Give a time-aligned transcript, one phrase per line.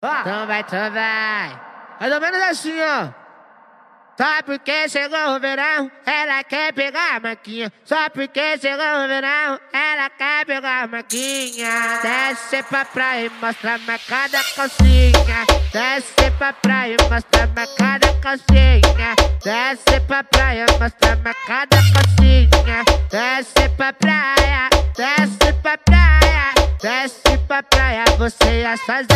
[0.00, 1.60] Então vai, então vai.
[2.00, 3.08] Mais ou menos assim, ó.
[4.16, 7.72] Só porque chegou o verão, ela quer pegar a maquinha.
[7.84, 12.00] Só porque chegou o verão, ela quer pegar a maquinha.
[12.00, 15.46] Desce pra praia e mostra a marcada calcinha.
[15.72, 19.14] Desce pra praia e mostra a marcada calcinha.
[19.44, 22.84] Desce pra praia e mostra a marcada calcinha.
[23.10, 26.54] Desce pra praia, desce pra praia.
[26.80, 29.06] Desce pra praia, você e as suas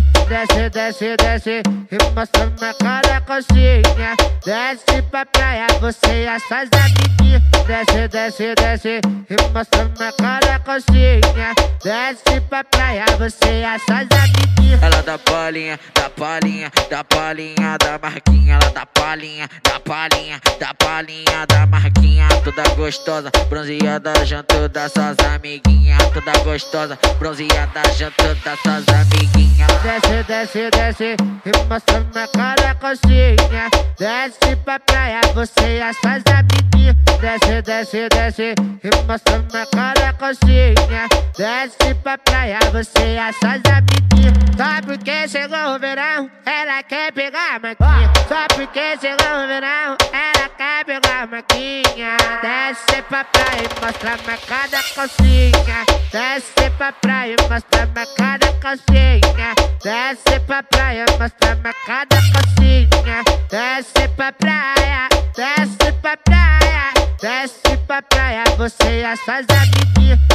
[0.00, 4.16] Desce, desce, desce e mostra na cara coxinha.
[4.44, 7.42] Desce pra praia, você e as suas amiguinhas.
[7.66, 11.52] Desce, desce, desce e mostra na cara coxinha.
[11.84, 14.82] Desce pra praia, você e as suas amiguinhas.
[14.82, 18.54] Ela dá palhinha, dá palhinha, dá palhinha da marquinha.
[18.54, 22.28] Ela dá palhinha, dá palhinha, dá palhinha da marquinha.
[22.42, 25.98] Toda gostosa, bronzeada junto das suas amiguinhas.
[26.12, 29.81] Toda gostosa, bronzeada junto das suas amiguinhas.
[29.82, 33.68] Desce, desce, desce e mostra na cara coxinha.
[33.98, 36.96] Desce pra praia, você e as suas amiguinhas.
[37.20, 41.08] Desce, desce, desce e mostra na cara coxinha.
[41.36, 44.34] Desce pra praia, você e as suas amiguinhas.
[44.56, 48.12] Só porque chegou o verão, ela quer pegar a maquinha.
[48.28, 52.16] Só porque chegou o verão, ela quer pegar a maquinha.
[52.40, 55.84] Desce pra praia e mostra na cara coxinha.
[56.12, 59.54] Desce pra praia mostra na cara a coxinha.
[59.84, 63.22] Desce pra praia, mostra cada coxinha.
[63.48, 66.92] Desce pra praia, desce pra praia.
[67.20, 69.46] Desce pra praia, você e as suas.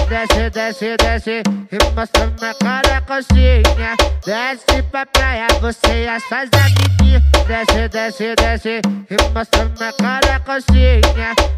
[0.09, 2.97] Desce, desce, desce e mostra na cara.
[4.25, 7.23] Desce pra praia, você e as suas amiguinhas.
[7.47, 10.42] Desce, desce, desce e mostra na cara.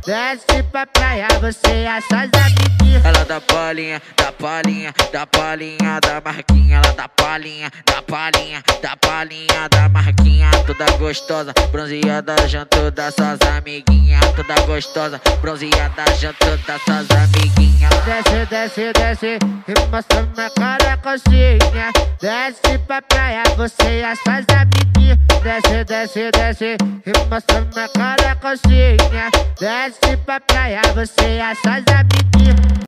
[0.05, 3.05] Desce pra praia, você e as suas amiguinhas.
[3.05, 6.77] Ela dá palhinha, dá palhinha, dá palhinha da marquinha.
[6.77, 10.51] Ela dá palhinha, dá palhinha, dá palhinha da marquinha.
[10.65, 14.21] Toda gostosa, bronzeada junto das suas amiguinhas.
[14.35, 17.89] Toda gostosa, bronzeada junto das suas amiguinhas.
[18.09, 21.91] Desce, desce, desce e mostra na cara a coxinha.
[22.19, 25.19] Desce pra praia, você e as suas amiguinhas.
[25.43, 29.29] Desce, desce, desce e mostra na cara a coxinha.
[29.59, 32.69] Desce pra praia, você e as suas amiguinhas.